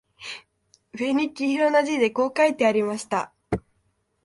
[0.95, 3.31] 上に黄色な字でこう書いてありました